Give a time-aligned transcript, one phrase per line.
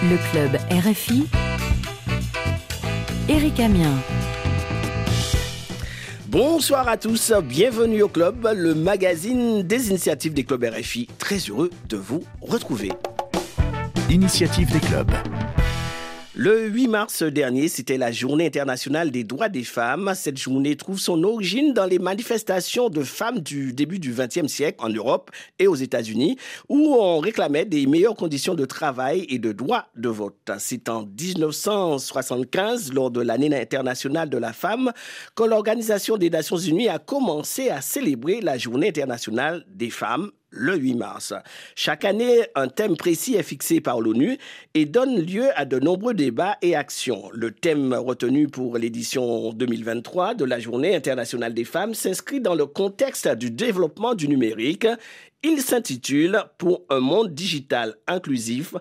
[0.00, 1.26] Le club RFI.
[3.28, 3.94] Eric Amien.
[6.28, 11.08] Bonsoir à tous, bienvenue au club, le magazine des initiatives des clubs RFI.
[11.18, 12.92] Très heureux de vous retrouver.
[14.08, 15.10] Initiative des clubs.
[16.40, 20.12] Le 8 mars dernier, c'était la journée internationale des droits des femmes.
[20.14, 24.78] Cette journée trouve son origine dans les manifestations de femmes du début du XXe siècle
[24.78, 26.38] en Europe et aux États-Unis,
[26.68, 30.52] où on réclamait des meilleures conditions de travail et de droit de vote.
[30.58, 34.92] C'est en 1975, lors de l'année internationale de la femme,
[35.34, 40.76] que l'Organisation des Nations Unies a commencé à célébrer la journée internationale des femmes le
[40.76, 41.34] 8 mars.
[41.74, 44.38] Chaque année, un thème précis est fixé par l'ONU
[44.74, 47.30] et donne lieu à de nombreux débats et actions.
[47.32, 52.66] Le thème retenu pour l'édition 2023 de la Journée internationale des femmes s'inscrit dans le
[52.66, 54.86] contexte du développement du numérique.
[55.42, 58.74] Il s'intitule Pour un monde digital inclusif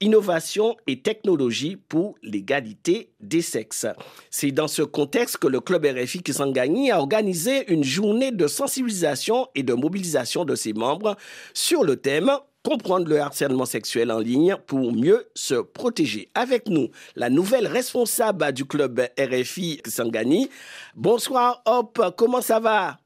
[0.00, 3.86] innovation et technologie pour l'égalité des sexes.
[4.30, 9.48] C'est dans ce contexte que le club RFI Kisangani a organisé une journée de sensibilisation
[9.54, 11.16] et de mobilisation de ses membres
[11.52, 12.30] sur le thème
[12.64, 16.30] comprendre le harcèlement sexuel en ligne pour mieux se protéger.
[16.34, 20.48] Avec nous, la nouvelle responsable du club RFI Kisangani.
[20.94, 22.96] Bonsoir Hop, comment ça va?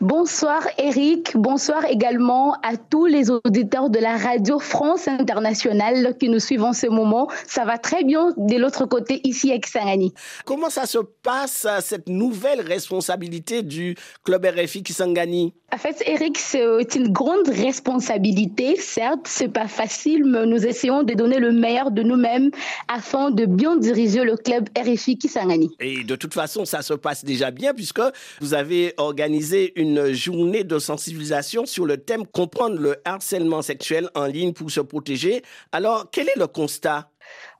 [0.00, 6.38] Bonsoir Eric, bonsoir également à tous les auditeurs de la radio France Internationale qui nous
[6.38, 7.28] suivent en ce moment.
[7.46, 10.12] Ça va très bien de l'autre côté ici à Kisangani.
[10.44, 15.54] Comment ça se passe cette nouvelle responsabilité du club RFI Kisangani?
[15.72, 18.76] En fait Eric, c'est une grande responsabilité.
[18.78, 22.50] Certes, c'est pas facile, mais nous essayons de donner le meilleur de nous-mêmes
[22.86, 25.70] afin de bien diriger le club RFI Kisangani.
[25.80, 28.00] Et de toute façon, ça se passe déjà bien puisque
[28.40, 34.26] vous avez organisé une journée de sensibilisation sur le thème comprendre le harcèlement sexuel en
[34.26, 35.42] ligne pour se protéger.
[35.72, 37.10] Alors, quel est le constat?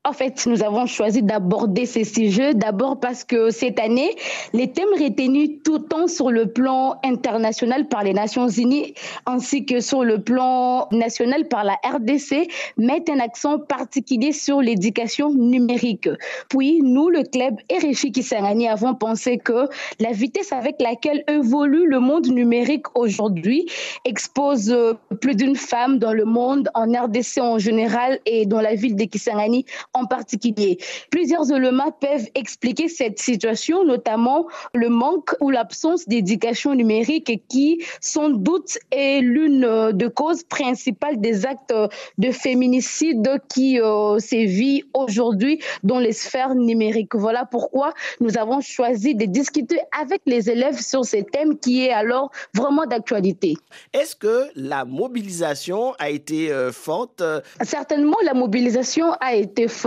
[0.07, 4.15] En fait, nous avons choisi d'aborder ces sujets d'abord parce que cette année,
[4.53, 8.95] les thèmes retenus tout temps sur le plan international par les Nations Unies
[9.27, 15.35] ainsi que sur le plan national par la RDC mettent un accent particulier sur l'éducation
[15.35, 16.09] numérique.
[16.49, 19.69] Puis, nous, le club RFI Kisangani, avons pensé que
[19.99, 23.67] la vitesse avec laquelle évolue le monde numérique aujourd'hui
[24.05, 24.77] expose
[25.21, 29.05] plus d'une femme dans le monde, en RDC en général et dans la ville de
[29.05, 29.67] Kisangani
[29.97, 30.79] en particulier.
[31.11, 38.29] Plusieurs éléments peuvent expliquer cette situation, notamment le manque ou l'absence d'éducation numérique qui, sans
[38.29, 41.75] doute, est l'une des causes principales des actes
[42.19, 47.15] de féminicide qui euh, sévit aujourd'hui dans les sphères numériques.
[47.15, 51.93] Voilà pourquoi nous avons choisi de discuter avec les élèves sur ces thèmes qui est
[51.93, 53.57] alors vraiment d'actualité.
[53.93, 57.23] Est-ce que la mobilisation a été euh, forte?
[57.63, 59.86] Certainement, la mobilisation a été forte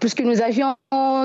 [0.00, 0.74] puisque nous avions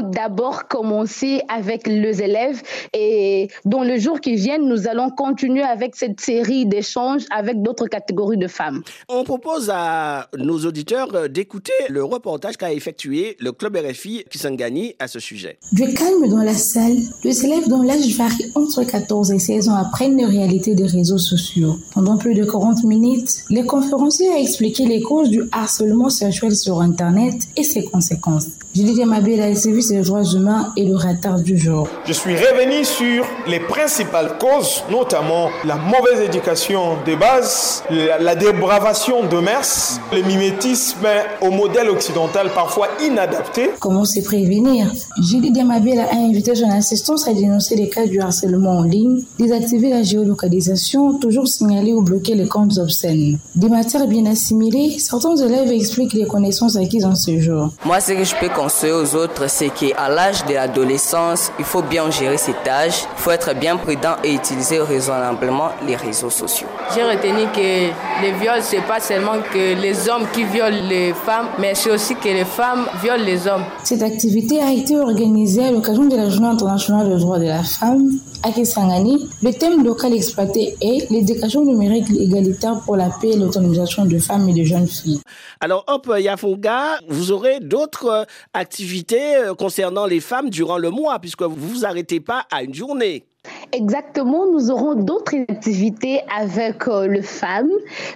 [0.01, 2.61] d'abord commencé avec les élèves
[2.93, 7.87] et dans le jour qui vient, nous allons continuer avec cette série d'échanges avec d'autres
[7.87, 8.83] catégories de femmes.
[9.09, 15.07] On propose à nos auditeurs d'écouter le reportage qu'a effectué le club RFI Kisangani à
[15.07, 15.57] ce sujet.
[15.73, 19.75] Du calme dans la salle, les élèves dont l'âge varie entre 14 et 16 ans
[19.75, 21.75] apprennent les réalités des réseaux sociaux.
[21.93, 26.81] Pendant plus de 40 minutes, les conférenciers ont expliqué les causes du harcèlement sexuel sur
[26.81, 28.53] Internet et ses conséquences conséquences.
[28.77, 31.87] Julie Mabila, service des droits humains et le retard du jour.
[32.05, 38.35] Je suis revenu sur les principales causes, notamment la mauvaise éducation de base, la, la
[38.35, 39.65] dépravation de mers,
[40.13, 41.07] le mimétisme
[41.41, 43.71] au modèle occidental parfois inadapté.
[43.79, 44.91] Comment se prévenir?
[45.23, 49.89] Julie Demabela a invité son assistance à dénoncer les cas du harcèlement en ligne, désactiver
[49.89, 53.39] la géolocalisation, toujours signaler ou bloquer les comptes obscènes.
[53.55, 57.71] Des matières bien assimilées, certains élèves expliquent les connaissances acquises en ce jour.
[57.83, 61.81] Moi, ce que je peux conseiller aux autres, c'est qu'à l'âge de l'adolescence, il faut
[61.81, 66.67] bien gérer cet âge, il faut être bien prudent et utiliser raisonnablement les réseaux sociaux.
[66.93, 71.47] J'ai retenu que les viols, c'est pas seulement que les hommes qui violent les femmes,
[71.59, 73.63] mais c'est aussi que les femmes violent les hommes.
[73.85, 77.63] Cette activité a été organisée à l'occasion de la Journée internationale des droits de la
[77.63, 79.29] femme à Kisangani.
[79.43, 84.47] Le thème local exploité est l'éducation numérique égalitaire pour la paix et l'autonomisation de femmes
[84.47, 85.21] et de jeunes filles.
[85.59, 91.55] Alors, hop, Yafonga, vous aurez d'autres activités concernant les femmes durant le mois, puisque vous
[91.55, 93.25] vous arrêtez pas à une journée.
[93.73, 97.69] Exactement, nous aurons d'autres activités avec euh, le FAM.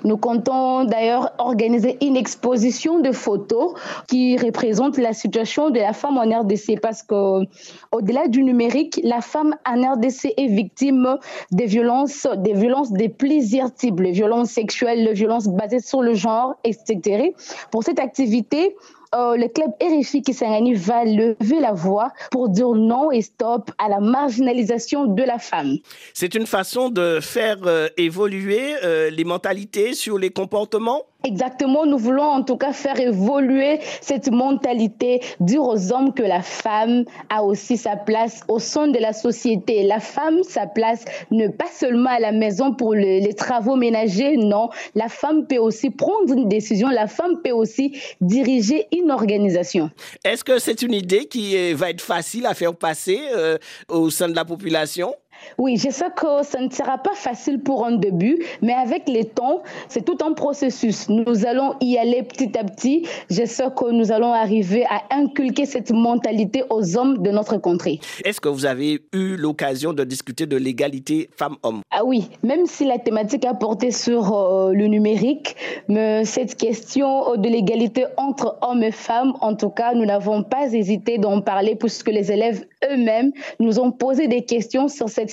[0.05, 3.73] Nous comptons d'ailleurs organiser une exposition de photos
[4.07, 7.43] qui représente la situation de la femme en RDC parce que
[7.91, 11.17] au-delà du numérique, la femme en RDC est victime
[11.51, 16.13] des violences, des violences de plusieurs types, les violences sexuelles, les violences basées sur le
[16.13, 17.33] genre, etc.
[17.71, 18.75] Pour cette activité,
[19.13, 23.89] euh, le club RFI Kisangani va lever la voix pour dire non et stop à
[23.89, 25.77] la marginalisation de la femme.
[26.13, 31.03] C'est une façon de faire euh, évoluer euh, les mentalités sur les comportements?
[31.23, 36.41] Exactement, nous voulons en tout cas faire évoluer cette mentalité, dire aux hommes que la
[36.41, 39.83] femme a aussi sa place au sein de la société.
[39.83, 44.69] La femme, sa place ne pas seulement à la maison pour les travaux ménagers, non.
[44.95, 49.91] La femme peut aussi prendre une décision, la femme peut aussi diriger une organisation.
[50.23, 53.57] Est-ce que c'est une idée qui va être facile à faire passer euh,
[53.89, 55.13] au sein de la population?
[55.57, 59.23] Oui, je sais que ça ne sera pas facile pour un début, mais avec le
[59.23, 61.09] temps, c'est tout un processus.
[61.09, 63.07] Nous allons y aller petit à petit.
[63.29, 67.99] Je sais que nous allons arriver à inculquer cette mentalité aux hommes de notre contrée.
[68.23, 71.81] Est-ce que vous avez eu l'occasion de discuter de l'égalité femmes-hommes?
[71.91, 75.55] Ah oui, même si la thématique a porté sur euh, le numérique,
[75.87, 80.73] mais cette question de l'égalité entre hommes et femmes, en tout cas, nous n'avons pas
[80.73, 85.30] hésité d'en parler puisque les élèves eux-mêmes nous ont posé des questions sur cette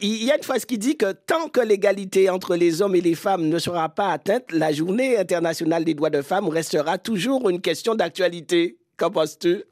[0.00, 3.00] Il y a une phrase qui dit que tant que l'égalité entre les hommes et
[3.00, 7.48] les femmes ne sera pas atteinte, la journée internationale des droits de femmes restera toujours
[7.48, 8.78] une question d'actualité.
[8.96, 9.64] Qu'en penses-tu?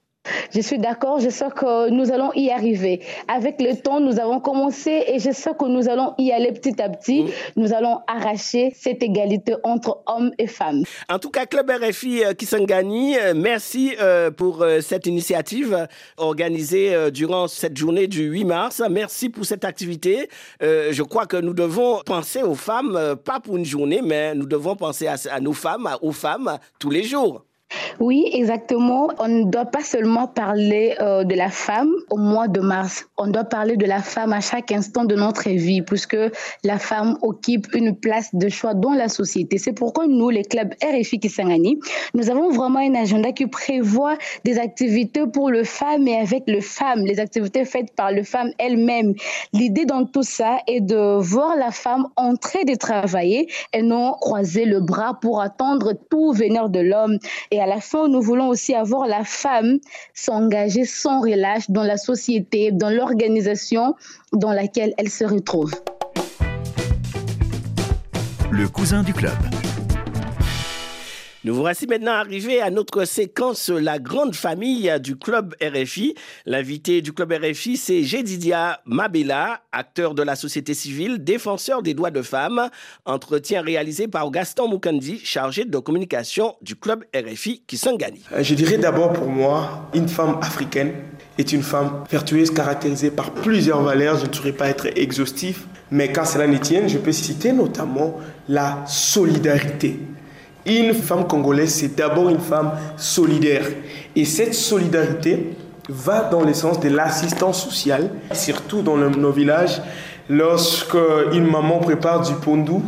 [0.55, 3.01] Je suis d'accord, je sais que nous allons y arriver.
[3.29, 6.81] Avec le temps, nous avons commencé et je sais que nous allons y aller petit
[6.81, 7.27] à petit.
[7.57, 10.85] Nous allons arracher cette égalité entre hommes et femmes.
[11.09, 17.49] En tout cas, Club RFI euh, Kisangani, euh, merci euh, pour cette initiative organisée durant
[17.49, 18.83] cette journée du 8 mars.
[18.91, 20.29] Merci pour cette activité.
[20.61, 24.77] Je crois que nous devons penser aux femmes, pas pour une journée, mais nous devons
[24.77, 27.45] penser à nos femmes, aux femmes tous les jours.
[28.00, 29.09] Oui, exactement.
[29.19, 33.06] On ne doit pas seulement parler euh, de la femme au mois de mars.
[33.19, 36.17] On doit parler de la femme à chaque instant de notre vie, puisque
[36.65, 39.59] la femme occupe une place de choix dans la société.
[39.59, 41.79] C'est pourquoi nous, les clubs RFI Kisangani,
[42.15, 46.61] nous avons vraiment un agenda qui prévoit des activités pour le femme et avec le
[46.61, 49.15] femme, les activités faites par le femme elle-même.
[49.53, 54.65] L'idée dans tout ça est de voir la femme entrer de travailler et non croiser
[54.65, 57.19] le bras pour attendre tout venir de l'homme.
[57.50, 59.79] Et à la nous voulons aussi avoir la femme
[60.14, 63.94] s'engager sans relâche dans la société, dans l'organisation
[64.32, 65.73] dans laquelle elle se retrouve.
[68.50, 69.32] Le cousin du club.
[71.44, 76.15] Nous voici maintenant arrivés à notre séquence La grande famille du club RFI.
[76.47, 82.12] L'invité du club RFI, c'est Jedidia Mabela, acteur de la société civile, défenseur des droits
[82.12, 82.69] de femmes.
[83.06, 88.23] Entretien réalisé par Gaston Mukandi, chargé de communication du club RFI Kisangani.
[88.33, 90.93] Euh, je dirais d'abord pour moi, une femme africaine
[91.38, 94.17] est une femme vertueuse caractérisée par plusieurs valeurs.
[94.17, 98.21] Je ne saurais pas être exhaustif, mais quand cela ne tienne, je peux citer notamment
[98.49, 99.99] la solidarité.
[100.64, 103.67] Une femme congolaise, c'est d'abord une femme solidaire.
[104.14, 105.56] Et cette solidarité
[105.88, 109.82] va dans le sens de l'assistance sociale, surtout dans nos villages,
[110.29, 110.97] lorsque
[111.32, 112.82] une maman prépare du pondou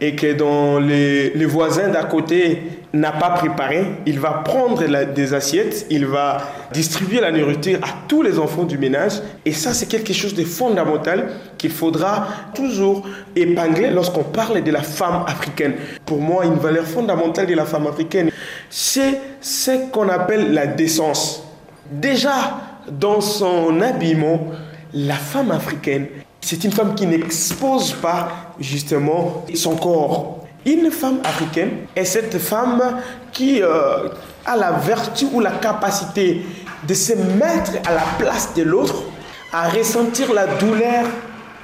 [0.00, 4.82] et que dans les, les voisins d'à côté n'a pas préparé, il va prendre
[5.12, 6.38] des assiettes, il va
[6.72, 9.20] distribuer la nourriture à tous les enfants du ménage.
[9.44, 13.06] Et ça, c'est quelque chose de fondamental qu'il faudra toujours
[13.36, 15.74] épingler lorsqu'on parle de la femme africaine.
[16.06, 18.30] Pour moi, une valeur fondamentale de la femme africaine,
[18.70, 21.44] c'est ce qu'on appelle la décence.
[21.90, 22.58] Déjà,
[22.90, 24.48] dans son habillement,
[24.94, 26.06] la femme africaine,
[26.40, 30.37] c'est une femme qui n'expose pas justement son corps.
[30.68, 33.00] Une femme africaine est cette femme
[33.32, 34.08] qui euh,
[34.44, 36.42] a la vertu ou la capacité
[36.86, 39.02] de se mettre à la place de l'autre,
[39.50, 41.06] à ressentir la douleur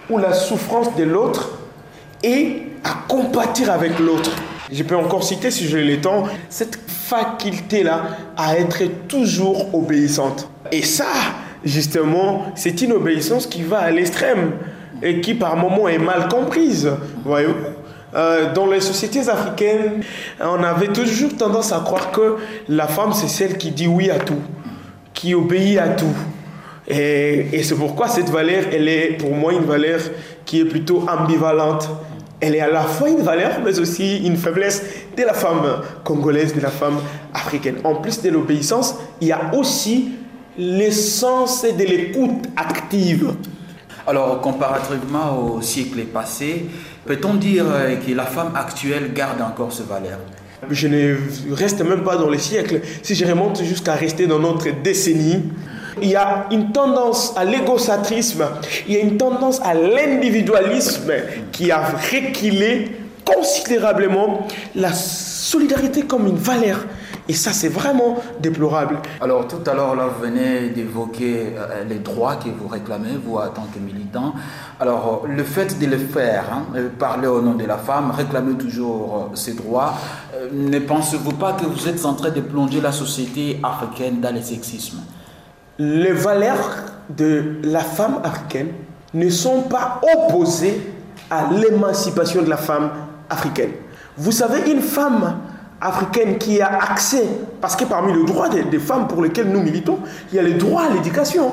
[0.08, 1.50] ou la souffrance de l'autre
[2.23, 4.30] et à compatir avec l'autre.
[4.73, 8.04] Je peux encore citer, si j'ai le temps, cette faculté-là
[8.38, 10.49] à être toujours obéissante.
[10.73, 11.12] Et ça,
[11.62, 14.52] justement, c'est une obéissance qui va à l'extrême
[15.02, 16.90] et qui par moments est mal comprise.
[17.23, 17.84] Voyez-vous
[18.14, 20.02] euh, dans les sociétés africaines,
[20.40, 22.37] on avait toujours tendance à croire que
[22.68, 24.40] la femme, c'est celle qui dit oui à tout,
[25.12, 26.14] qui obéit à tout.
[26.87, 30.00] Et, et c'est pourquoi cette valeur, elle est pour moi une valeur
[30.44, 31.88] qui est plutôt ambivalente.
[32.40, 34.83] Elle est à la fois une valeur, mais aussi une faiblesse
[35.16, 36.99] de la femme congolaise, de la femme
[37.33, 37.76] africaine.
[37.85, 40.11] En plus de l'obéissance, il y a aussi
[40.59, 43.35] l'essence de l'écoute active.
[44.06, 46.66] Alors, comparativement au siècle passé,
[47.06, 50.18] peut-on dire euh, que la femme actuelle garde encore ce valeur?
[50.70, 51.16] Je ne
[51.54, 52.82] reste même pas dans les siècles.
[53.02, 55.44] Si je remonte jusqu'à rester dans notre décennie,
[56.02, 58.44] il y a une tendance à l'égocentrisme,
[58.87, 61.12] il y a une tendance à l'individualisme
[61.52, 62.90] qui a reculé
[63.25, 66.84] considérablement la solidarité comme une valeur
[67.26, 68.99] Et ça, c'est vraiment déplorable.
[69.21, 73.37] Alors tout à l'heure, là, vous venez d'évoquer euh, les droits que vous réclamez, vous,
[73.37, 74.35] en tant que militant.
[74.78, 78.11] Alors euh, le fait de le faire, hein, euh, parler au nom de la femme,
[78.11, 79.95] réclamer toujours ses droits,
[80.52, 84.43] ne pensez-vous pas que vous êtes en train de plonger la société africaine dans le
[84.43, 84.99] sexisme?
[85.78, 86.71] Les valeurs
[87.09, 88.69] de la femme africaine
[89.14, 90.93] ne sont pas opposées
[91.31, 92.90] à l'émancipation de la femme
[93.31, 93.71] africaine.
[94.16, 95.37] Vous savez, une femme
[95.81, 97.25] africaine qui a accès,
[97.61, 99.99] parce que parmi les droits des, femmes pour lesquels nous militons,
[100.33, 101.52] il y a les droits à l'éducation,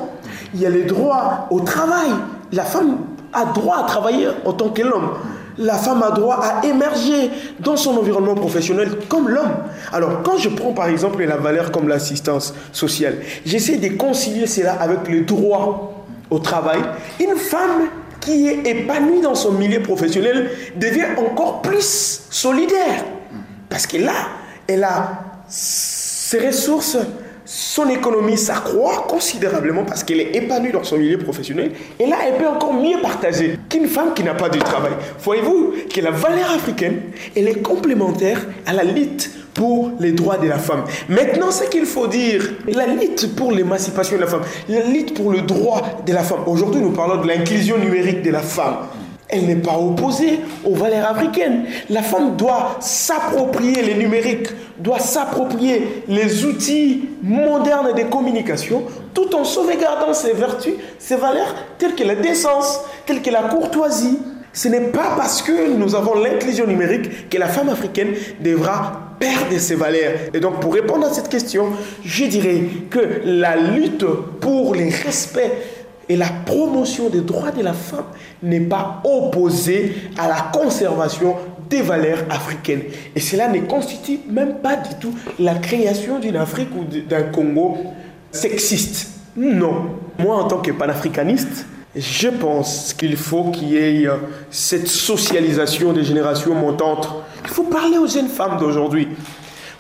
[0.54, 2.10] il y a les droits au travail.
[2.51, 2.98] La femme
[3.34, 5.12] a droit à travailler en tant que l'homme.
[5.58, 9.51] La femme a droit à émerger dans son environnement professionnel comme l'homme.
[9.92, 14.74] Alors, quand je prends par exemple la valeur comme l'assistance sociale, j'essaie de concilier cela
[14.74, 16.80] avec le droit au travail.
[17.20, 17.90] Une femme
[18.22, 23.04] qui est épanouie dans son milieu professionnel devient encore plus solidaire.
[23.72, 24.13] Parce que là,
[24.68, 26.98] elle a ses ressources,
[27.46, 31.72] son économie s'accroît considérablement parce qu'elle est épanouie dans son milieu professionnel.
[31.98, 34.92] Et là, elle peut encore mieux partager qu'une femme qui n'a pas de travail.
[35.24, 37.00] Voyez-vous que la valeur africaine,
[37.36, 40.84] elle est complémentaire à la lutte pour les droits de la femme.
[41.08, 45.32] Maintenant, ce qu'il faut dire, la lutte pour l'émancipation de la femme, la lutte pour
[45.32, 46.42] le droit de la femme.
[46.46, 48.75] Aujourd'hui, nous parlons de l'inclusion numérique de la femme
[49.32, 51.66] elle n'est pas opposée aux valeurs africaines.
[51.90, 58.84] La femme doit s'approprier les numériques, doit s'approprier les outils modernes de communication,
[59.14, 64.20] tout en sauvegardant ses vertus, ses valeurs, telles que la décence, telles que la courtoisie.
[64.54, 68.10] Ce n'est pas parce que nous avons l'inclusion numérique que la femme africaine
[68.42, 70.14] devra perdre ses valeurs.
[70.34, 71.68] Et donc, pour répondre à cette question,
[72.04, 74.06] je dirais que la lutte
[74.42, 75.52] pour les respects
[76.10, 78.05] et la promotion des droits de la femme
[78.43, 81.36] n'est pas opposée à la conservation
[81.70, 82.84] des valeurs africaines.
[83.15, 87.77] Et cela ne constitue même pas du tout la création d'une Afrique ou d'un Congo
[88.31, 89.10] sexiste.
[89.38, 89.86] Non.
[90.20, 91.65] Moi, en tant que panafricaniste,
[91.96, 94.15] je pense qu'il faut qu'il y ait euh,
[94.50, 97.10] cette socialisation des générations montantes.
[97.43, 99.10] Il faut parler aux jeunes femmes d'aujourd'hui.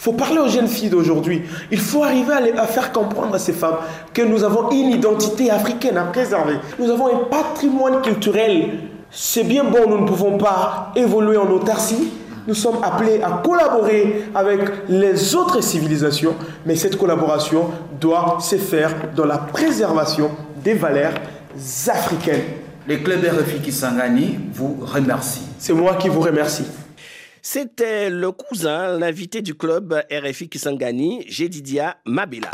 [0.01, 1.43] Il faut parler aux jeunes filles d'aujourd'hui.
[1.69, 3.75] Il faut arriver à, faire comprendre à ces femmes
[4.11, 6.55] que nous avons une identité africaine à préserver.
[6.79, 8.79] Nous avons un patrimoine culturel.
[9.11, 12.13] C'est bien bon, nous ne pouvons pas évoluer en autarcie.
[12.47, 16.33] Nous sommes appelés à collaborer avec les autres civilisations,
[16.65, 20.31] mais cette collaboration doit se faire dans la préservation
[20.63, 21.13] des valeurs
[21.89, 22.41] africaines.
[22.87, 25.43] Le club RFI Kisangani vous remercie.
[25.59, 26.65] C'est moi qui vous remercie.
[27.43, 32.51] C'était le cousin, l'invité du club RFI Kisangani, Jedidia Mabila.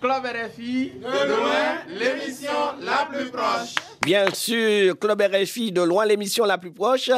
[0.00, 3.74] Club RFI, de loin, l'émission la plus proche.
[4.02, 7.10] Bien sûr, Club RFI, de loin, l'émission la plus proche.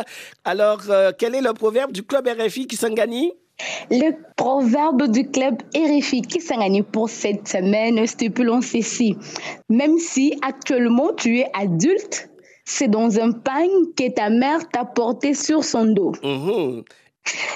[0.44, 3.32] Alors, euh, quel est le proverbe du Club RFI Kisangani?
[3.90, 9.16] Le proverbe du club RFI Kisangani pour cette semaine stipule ceci.
[9.68, 12.31] Même si actuellement tu es adulte,
[12.64, 13.66] c'est dans un pain
[13.96, 16.12] que ta mère t'a porté sur son dos.
[16.22, 16.84] Mhm.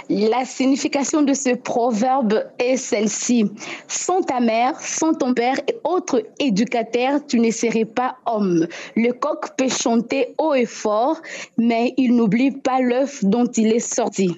[0.08, 3.50] La signification de ce proverbe est celle-ci.
[3.88, 8.68] Sans ta mère, sans ton père et autres éducateurs, tu ne serais pas homme.
[8.94, 11.20] Le coq peut chanter haut et fort,
[11.58, 14.30] mais il n'oublie pas l'œuf dont il est sorti.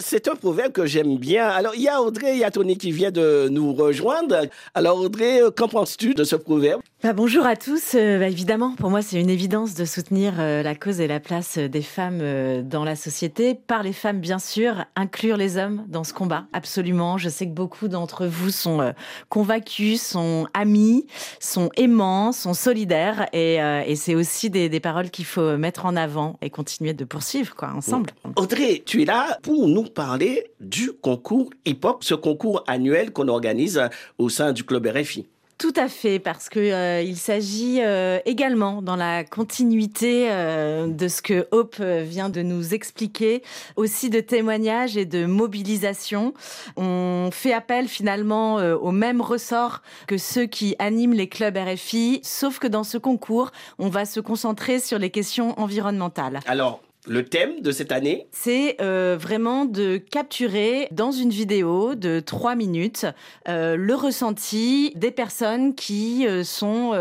[0.00, 1.48] c'est un proverbe que j'aime bien.
[1.48, 4.46] Alors, il y a Audrey, il y a Tony qui vient de nous rejoindre.
[4.74, 6.80] Alors, Audrey, qu'en penses-tu de ce proverbe?
[7.02, 7.96] Bah, bonjour à tous.
[7.96, 11.18] Euh, bah, évidemment, pour moi, c'est une évidence de soutenir euh, la cause et la
[11.18, 13.56] place des femmes euh, dans la société.
[13.56, 14.51] Par les femmes, bien sûr,
[14.96, 17.18] inclure les hommes dans ce combat, absolument.
[17.18, 18.92] Je sais que beaucoup d'entre vous sont
[19.28, 21.06] convaincus, sont amis,
[21.40, 23.28] sont aimants, sont solidaires.
[23.32, 27.04] Et, et c'est aussi des, des paroles qu'il faut mettre en avant et continuer de
[27.04, 28.10] poursuivre quoi, ensemble.
[28.36, 33.82] Audrey, tu es là pour nous parler du concours hip-hop, ce concours annuel qu'on organise
[34.18, 35.26] au sein du Club RFI.
[35.62, 41.06] Tout à fait, parce que euh, il s'agit euh, également, dans la continuité euh, de
[41.06, 43.44] ce que Hope vient de nous expliquer,
[43.76, 46.34] aussi de témoignages et de mobilisation.
[46.76, 52.58] On fait appel finalement au même ressort que ceux qui animent les clubs RFI, sauf
[52.58, 56.40] que dans ce concours, on va se concentrer sur les questions environnementales.
[56.46, 62.20] Alors, le thème de cette année C'est euh, vraiment de capturer dans une vidéo de
[62.20, 63.06] trois minutes
[63.48, 66.92] euh, le ressenti des personnes qui euh, sont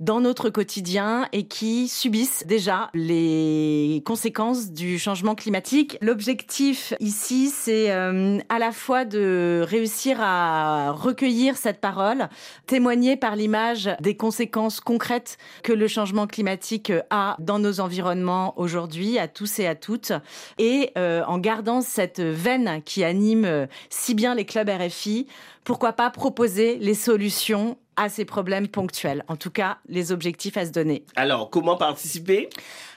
[0.00, 5.98] dans notre quotidien et qui subissent déjà les conséquences du changement climatique.
[6.00, 12.28] L'objectif ici, c'est à la fois de réussir à recueillir cette parole,
[12.66, 19.18] témoigner par l'image des conséquences concrètes que le changement climatique a dans nos environnements aujourd'hui,
[19.18, 20.12] à tous et à toutes.
[20.58, 25.26] Et en gardant cette veine qui anime si bien les clubs RFI,
[25.64, 29.24] pourquoi pas proposer les solutions à ces problèmes ponctuels.
[29.28, 31.04] En tout cas, les objectifs à se donner.
[31.16, 32.48] Alors, comment participer?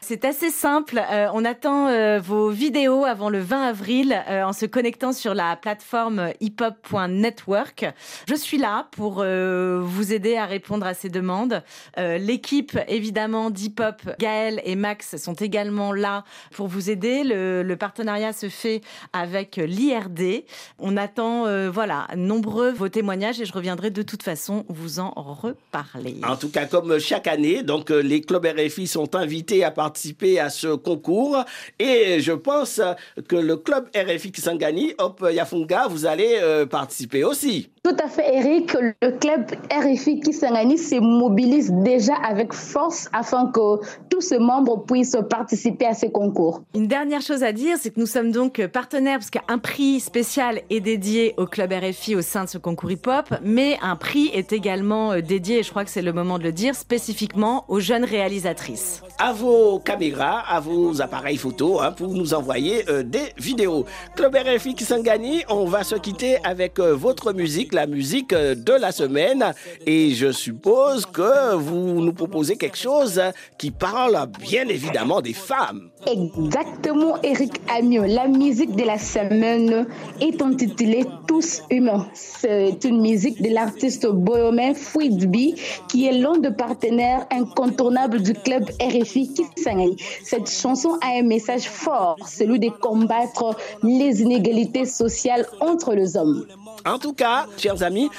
[0.03, 0.99] C'est assez simple.
[1.11, 5.35] Euh, on attend euh, vos vidéos avant le 20 avril euh, en se connectant sur
[5.35, 7.85] la plateforme hiphop.network.
[8.27, 11.61] Je suis là pour vous aider à répondre à ces demandes.
[11.97, 17.23] L'équipe, évidemment, d'Hiphop, Gaël et Max sont également là pour vous aider.
[17.23, 18.81] Le, partenariat se fait
[19.13, 20.45] avec l'IRD.
[20.79, 26.17] On attend, voilà, nombreux vos témoignages et je reviendrai de toute façon vous en reparler.
[26.27, 29.90] En tout cas, comme chaque année, donc les clubs RFI sont invités à participer
[30.39, 31.43] à ce concours.
[31.79, 32.81] Et je pense
[33.27, 37.69] que le club RFI Kisangani, Hop Yafunga, vous allez euh, participer aussi.
[37.83, 38.77] Tout à fait, Eric.
[39.01, 45.17] Le club RFI Kisangani se mobilise déjà avec force afin que tous ses membres puissent
[45.31, 46.61] participer à ces concours.
[46.75, 50.61] Une dernière chose à dire, c'est que nous sommes donc partenaires parce qu'un prix spécial
[50.69, 54.53] est dédié au club RFI au sein de ce concours hip-hop, mais un prix est
[54.53, 57.79] également euh, dédié, et je crois que c'est le moment de le dire, spécifiquement aux
[57.79, 59.01] jeunes réalisatrices.
[59.17, 63.85] À vos caméras, à vos appareils photo hein, pour nous envoyer euh, des vidéos.
[64.15, 68.91] Club RFI Kisangani, on va se quitter avec euh, votre musique la musique de la
[68.91, 69.53] semaine.
[69.85, 73.21] Et je suppose que vous nous proposez quelque chose
[73.57, 75.89] qui parle bien évidemment des femmes.
[76.07, 78.05] Exactement, Eric Amiot.
[78.05, 79.85] La musique de la semaine
[80.19, 82.07] est intitulée Tous humains.
[82.13, 85.55] C'est une musique de l'artiste bohemien Fouidbi,
[85.87, 89.95] qui est l'un des partenaires incontournables du club RFI Kisangani.
[90.23, 96.45] Cette chanson a un message fort, celui de combattre les inégalités sociales entre les hommes.
[96.85, 98.09] En tout cas, chers amis,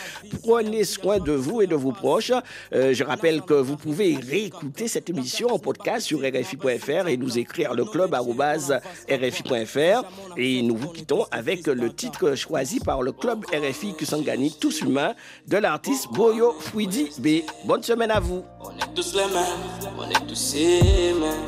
[0.42, 2.32] prenez soin de vous et de vos proches.
[2.72, 7.38] Euh, je rappelle que vous pouvez réécouter cette émission en podcast sur RFI.fr et nous
[7.38, 10.04] écrire le club RFI.fr.
[10.36, 15.14] Et nous vous quittons avec le titre choisi par le club RFI Kusangani, Tous Humains,
[15.48, 17.44] de l'artiste Boyo Fouidi B.
[17.64, 18.44] Bonne semaine à vous.
[18.60, 21.46] On est tous les mêmes, on est tous les mêmes.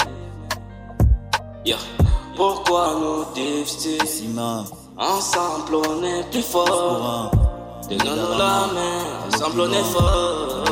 [2.37, 3.25] Pourquoi nous
[4.97, 7.33] Ensemble on est plus fort.
[7.91, 10.64] Donnons-nous la main, ensemble on est fort.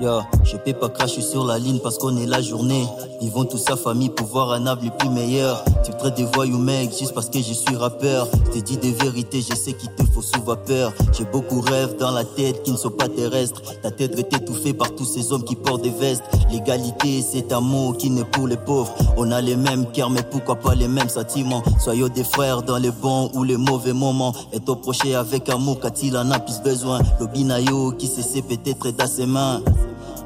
[0.00, 2.86] Yo, je peux pas cracher sur la ligne parce qu'on est la journée.
[3.20, 5.62] Vivons tous sa famille pour voir un avenir plus meilleur.
[5.84, 8.26] Tu traites des voyous mec juste parce que je suis rappeur.
[8.46, 10.94] Je te dis des vérités, je sais qu'il te faut sous vapeur.
[11.12, 13.60] J'ai beaucoup rêves dans la tête qui ne sont pas terrestres.
[13.82, 16.24] Ta tête est étouffée par tous ces hommes qui portent des vestes.
[16.50, 18.94] L'égalité, c'est un mot qui n'est pour les pauvres.
[19.18, 21.62] On a les mêmes cœurs, mais pourquoi pas les mêmes sentiments?
[21.78, 24.32] Soyons des frères dans les bons ou les mauvais moments.
[24.54, 27.00] Et approché avec amour quand il en a plus besoin.
[27.20, 29.60] L'obinayo qui sait peut-être dans ses mains.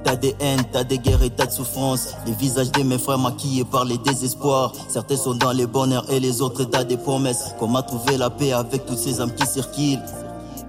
[0.05, 2.09] T'as des haines, t'as des guerres et t'as de souffrances.
[2.27, 4.73] Les visages de mes frères maquillés par les désespoirs.
[4.89, 7.55] Certains sont dans les bonheurs et les autres t'as des promesses.
[7.59, 10.03] Comment trouver la paix avec toutes ces âmes qui circulent?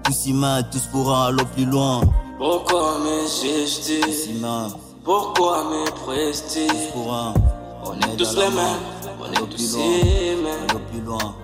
[0.04, 2.02] Tous humains, tous pourront aller plus loin.
[2.38, 3.92] Pourquoi mes gestes?
[5.04, 8.80] Pourquoi mes prestiges On est tous les mêmes,
[9.22, 10.82] on est tous les mêmes.
[10.92, 11.36] plus loin.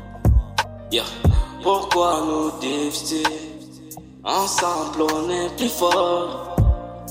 [0.92, 1.04] Yeah.
[1.62, 3.24] Pourquoi nous diviser
[4.24, 6.51] Ensemble on est plus fort.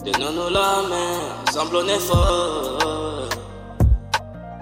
[0.05, 3.29] Donnons-nous la main, ensemble on fort.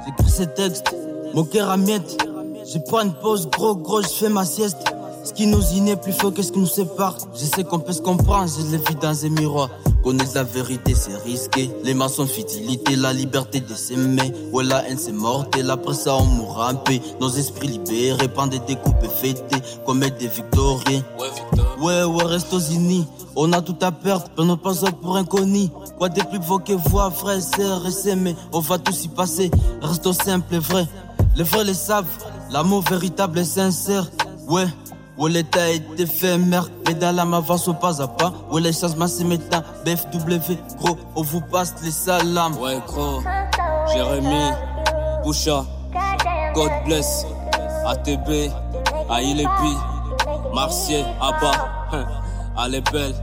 [0.05, 0.94] J'écris ces textes,
[1.33, 2.18] mon cœur à miettes.
[2.66, 4.79] Je prends une pause, gros, gros, je fais ma sieste.
[5.28, 7.14] Ce qui nous unit plus fort que ce qui nous sépare.
[7.34, 9.68] Je sais qu'on peut se comprendre, je l'ai vu dans un miroir.
[10.02, 11.70] Connaître la vérité, c'est risqué.
[11.84, 14.32] Les maçons, fidelité, la liberté de s'aimer.
[14.54, 15.70] Ouais, la haine, c'est mortel.
[15.70, 16.94] Après ça, on mourra un peu.
[17.20, 19.62] Nos esprits libérés, prendre des découpes et fêter.
[19.84, 21.02] Comme des victoriens.
[21.78, 22.04] Ouais.
[22.04, 23.06] Ouais, reste aux unis.
[23.36, 25.68] On a tout à perdre, nos pas pour inconnu.
[25.98, 28.34] Quoi de plus beau que voix, frère, sœurs et s'aimer?
[28.50, 29.50] On va tous y passer.
[29.82, 30.88] Restons simples et vrais.
[31.36, 32.06] Les vrais les savent.
[32.50, 34.10] L'amour véritable et sincère.
[34.48, 34.64] Ouais.
[35.18, 38.33] Où l'état est éphémère, pédale à ma avance au pas à pas.
[38.50, 39.50] Où les changements se mettent
[39.85, 42.57] BFW, gros, on vous passe les salams.
[42.59, 43.20] Ouais, gros,
[43.92, 44.52] Jérémy,
[45.24, 45.64] Boucha,
[46.54, 47.26] God bless,
[47.85, 48.50] ATB,
[49.11, 49.76] Aïlepi,
[50.54, 51.52] Martier, Abba,
[52.72, 53.14] est belle.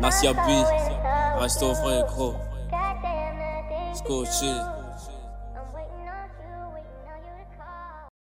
[0.00, 0.62] Nasiabi,
[1.40, 2.34] reste au vrai gros.
[3.92, 4.77] Scotché.